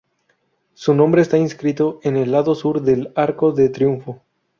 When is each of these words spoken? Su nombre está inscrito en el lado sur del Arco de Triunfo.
Su 0.73 0.95
nombre 0.95 1.21
está 1.21 1.37
inscrito 1.37 1.99
en 2.01 2.17
el 2.17 2.31
lado 2.31 2.55
sur 2.55 2.81
del 2.81 3.11
Arco 3.15 3.51
de 3.51 3.69
Triunfo. 3.69 4.19